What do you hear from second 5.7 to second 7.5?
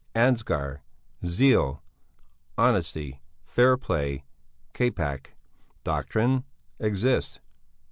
Doctrine. Exist.